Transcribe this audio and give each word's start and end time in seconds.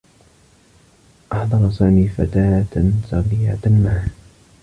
أحضر 1.31 1.71
سامي 1.71 2.07
فتاة 2.07 2.65
صغيرة 3.11 3.59
معه. 3.65 4.07